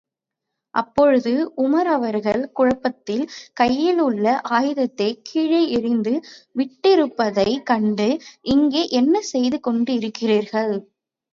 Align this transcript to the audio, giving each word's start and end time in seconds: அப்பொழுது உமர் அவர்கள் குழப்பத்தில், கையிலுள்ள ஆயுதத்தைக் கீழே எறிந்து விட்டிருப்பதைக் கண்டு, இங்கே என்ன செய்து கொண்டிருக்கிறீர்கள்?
அப்பொழுது 0.75 1.31
உமர் 1.57 1.89
அவர்கள் 1.89 2.49
குழப்பத்தில், 2.51 3.21
கையிலுள்ள 3.53 4.25
ஆயுதத்தைக் 4.49 5.21
கீழே 5.23 5.69
எறிந்து 5.71 6.13
விட்டிருப்பதைக் 6.55 7.63
கண்டு, 7.63 8.09
இங்கே 8.51 8.87
என்ன 8.93 9.21
செய்து 9.31 9.59
கொண்டிருக்கிறீர்கள்? 9.59 10.73